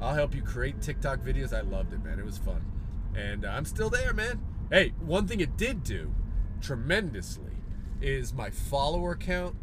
I'll 0.00 0.14
help 0.14 0.34
you 0.34 0.42
create 0.42 0.80
TikTok 0.80 1.20
videos. 1.20 1.52
I 1.52 1.62
loved 1.62 1.92
it, 1.92 2.04
man. 2.04 2.18
It 2.18 2.24
was 2.24 2.38
fun. 2.38 2.64
And 3.16 3.44
uh, 3.44 3.48
I'm 3.48 3.64
still 3.64 3.90
there, 3.90 4.12
man. 4.12 4.40
Hey, 4.70 4.92
one 5.00 5.26
thing 5.26 5.40
it 5.40 5.56
did 5.56 5.82
do 5.82 6.14
tremendously 6.60 7.52
is 8.00 8.32
my 8.32 8.50
follower 8.50 9.16
count. 9.16 9.56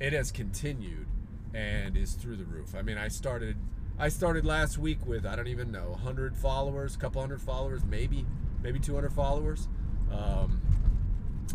It 0.00 0.12
has 0.12 0.32
continued 0.32 1.06
and 1.56 1.96
is 1.96 2.12
through 2.12 2.36
the 2.36 2.44
roof. 2.44 2.74
I 2.76 2.82
mean, 2.82 2.98
I 2.98 3.08
started 3.08 3.56
I 3.98 4.10
started 4.10 4.44
last 4.44 4.76
week 4.76 4.98
with 5.06 5.24
I 5.24 5.34
don't 5.34 5.48
even 5.48 5.72
know 5.72 5.90
100 5.90 6.36
followers, 6.36 6.94
a 6.94 6.98
couple 6.98 7.22
hundred 7.22 7.40
followers, 7.40 7.82
maybe 7.84 8.26
maybe 8.62 8.78
200 8.78 9.10
followers, 9.12 9.68
um, 10.12 10.60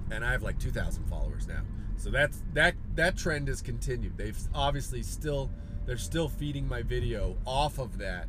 and 0.10 0.26
I 0.26 0.32
have 0.32 0.42
like 0.42 0.58
2,000 0.60 1.06
followers 1.06 1.48
now. 1.48 1.62
So 1.98 2.10
that's 2.10 2.42
that 2.54 2.74
that 2.96 3.16
trend 3.16 3.48
has 3.48 3.62
continued. 3.62 4.18
They've 4.18 4.40
obviously 4.56 5.04
still 5.04 5.52
they're 5.86 5.98
still 5.98 6.30
feeding 6.30 6.68
my 6.68 6.82
video 6.82 7.38
off 7.46 7.78
of 7.78 8.00
that 8.00 8.28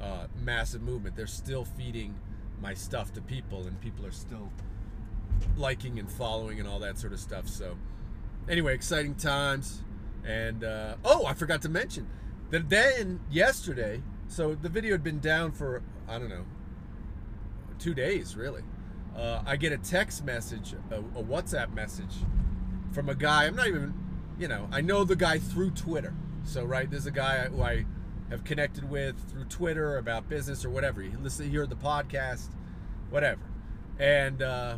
uh, 0.00 0.26
massive 0.42 0.82
movement. 0.82 1.14
They're 1.14 1.26
still 1.28 1.64
feeding 1.64 2.18
my 2.60 2.74
stuff 2.74 3.12
to 3.12 3.20
people, 3.20 3.68
and 3.68 3.80
people 3.80 4.04
are 4.04 4.12
still 4.12 4.50
liking 5.56 6.00
and 6.00 6.10
following 6.10 6.58
and 6.58 6.68
all 6.68 6.80
that 6.80 6.98
sort 6.98 7.12
of 7.12 7.20
stuff. 7.20 7.48
So, 7.48 7.76
anyway, 8.48 8.74
exciting 8.74 9.14
times. 9.14 9.84
And 10.24 10.64
uh, 10.64 10.96
oh, 11.04 11.26
I 11.26 11.34
forgot 11.34 11.62
to 11.62 11.68
mention 11.68 12.08
that 12.50 12.68
then 12.70 13.20
yesterday, 13.30 14.02
so 14.28 14.54
the 14.54 14.68
video 14.68 14.92
had 14.92 15.04
been 15.04 15.20
down 15.20 15.52
for 15.52 15.82
I 16.08 16.18
don't 16.18 16.28
know 16.28 16.44
two 17.78 17.94
days 17.94 18.36
really. 18.36 18.62
Uh, 19.16 19.42
I 19.46 19.56
get 19.56 19.72
a 19.72 19.78
text 19.78 20.24
message, 20.24 20.74
a, 20.90 20.96
a 20.96 21.22
WhatsApp 21.22 21.72
message 21.72 22.14
from 22.92 23.08
a 23.08 23.14
guy. 23.14 23.44
I'm 23.44 23.54
not 23.54 23.68
even, 23.68 23.94
you 24.38 24.48
know, 24.48 24.68
I 24.72 24.80
know 24.80 25.04
the 25.04 25.14
guy 25.14 25.38
through 25.38 25.70
Twitter. 25.70 26.14
So 26.42 26.64
right, 26.64 26.90
there's 26.90 27.06
a 27.06 27.12
guy 27.12 27.46
who 27.46 27.62
I 27.62 27.86
have 28.30 28.42
connected 28.44 28.90
with 28.90 29.16
through 29.30 29.44
Twitter 29.44 29.98
about 29.98 30.28
business 30.28 30.64
or 30.64 30.70
whatever. 30.70 31.02
You 31.02 31.16
listen, 31.22 31.48
hear 31.48 31.66
the 31.66 31.76
podcast, 31.76 32.48
whatever. 33.10 33.42
And 33.98 34.42
uh, 34.42 34.76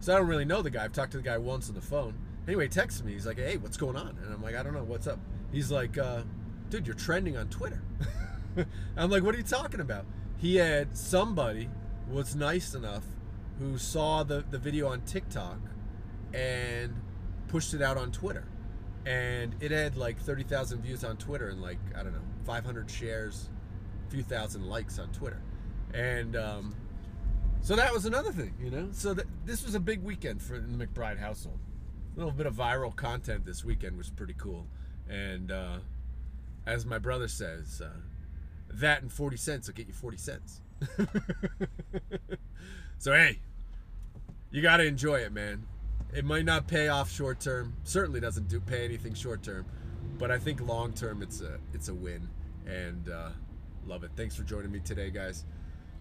so 0.00 0.14
I 0.14 0.18
don't 0.18 0.28
really 0.28 0.44
know 0.44 0.62
the 0.62 0.70
guy. 0.70 0.84
I've 0.84 0.92
talked 0.92 1.12
to 1.12 1.18
the 1.18 1.22
guy 1.22 1.38
once 1.38 1.68
on 1.68 1.74
the 1.74 1.80
phone. 1.80 2.14
Anyway, 2.46 2.64
he 2.64 2.68
texts 2.68 3.02
me. 3.02 3.12
He's 3.12 3.26
like, 3.26 3.38
"Hey, 3.38 3.56
what's 3.56 3.76
going 3.76 3.96
on?" 3.96 4.18
And 4.22 4.32
I'm 4.32 4.42
like, 4.42 4.54
"I 4.54 4.62
don't 4.62 4.74
know. 4.74 4.84
What's 4.84 5.06
up?" 5.06 5.18
He's 5.52 5.70
like, 5.70 5.96
uh, 5.98 6.22
"Dude, 6.70 6.86
you're 6.86 6.96
trending 6.96 7.36
on 7.36 7.48
Twitter." 7.48 7.82
I'm 8.96 9.10
like, 9.10 9.22
"What 9.22 9.34
are 9.34 9.38
you 9.38 9.44
talking 9.44 9.80
about?" 9.80 10.06
He 10.38 10.56
had 10.56 10.96
somebody 10.96 11.68
was 12.08 12.34
nice 12.34 12.74
enough 12.74 13.04
who 13.58 13.78
saw 13.78 14.22
the 14.24 14.44
the 14.50 14.58
video 14.58 14.88
on 14.88 15.02
TikTok 15.02 15.58
and 16.34 16.94
pushed 17.48 17.74
it 17.74 17.82
out 17.82 17.96
on 17.96 18.10
Twitter. 18.10 18.44
And 19.04 19.54
it 19.60 19.70
had 19.70 19.96
like 19.96 20.18
30,000 20.18 20.80
views 20.80 21.04
on 21.04 21.16
Twitter 21.16 21.48
and 21.48 21.60
like, 21.60 21.78
I 21.96 22.02
don't 22.02 22.12
know, 22.12 22.22
500 22.44 22.90
shares, 22.90 23.50
a 24.06 24.10
few 24.10 24.22
thousand 24.22 24.66
likes 24.66 24.98
on 24.98 25.10
Twitter. 25.10 25.42
And 25.92 26.36
um, 26.36 26.74
so 27.60 27.76
that 27.76 27.92
was 27.92 28.06
another 28.06 28.32
thing, 28.32 28.54
you 28.62 28.70
know? 28.70 28.88
So 28.92 29.12
th- 29.14 29.26
this 29.44 29.64
was 29.64 29.74
a 29.74 29.80
big 29.80 30.02
weekend 30.02 30.40
for 30.42 30.58
the 30.58 30.86
McBride 30.86 31.18
household. 31.18 31.58
A 32.14 32.18
little 32.18 32.32
bit 32.32 32.46
of 32.46 32.54
viral 32.54 32.94
content 32.94 33.44
this 33.46 33.64
weekend 33.64 33.96
was 33.96 34.10
pretty 34.10 34.34
cool. 34.36 34.66
And 35.08 35.50
uh, 35.50 35.78
as 36.66 36.84
my 36.84 36.98
brother 36.98 37.28
says, 37.28 37.80
uh, 37.84 38.00
that 38.74 39.02
and 39.02 39.10
40 39.10 39.36
cents 39.36 39.66
will 39.66 39.74
get 39.74 39.86
you 39.86 39.94
40 39.94 40.16
cents. 40.16 40.60
so, 42.98 43.12
hey, 43.12 43.38
you 44.50 44.60
got 44.60 44.78
to 44.78 44.84
enjoy 44.84 45.20
it, 45.20 45.32
man. 45.32 45.66
It 46.14 46.24
might 46.26 46.44
not 46.44 46.66
pay 46.66 46.88
off 46.88 47.10
short 47.10 47.40
term. 47.40 47.74
Certainly 47.84 48.20
doesn't 48.20 48.48
do 48.48 48.60
pay 48.60 48.84
anything 48.84 49.14
short 49.14 49.42
term, 49.42 49.64
but 50.18 50.30
I 50.30 50.38
think 50.38 50.60
long 50.60 50.92
term 50.92 51.22
it's 51.22 51.40
a 51.40 51.58
it's 51.72 51.88
a 51.88 51.94
win, 51.94 52.28
and 52.66 53.08
uh, 53.08 53.30
love 53.86 54.04
it. 54.04 54.10
Thanks 54.14 54.36
for 54.36 54.42
joining 54.42 54.70
me 54.70 54.80
today, 54.80 55.10
guys. 55.10 55.44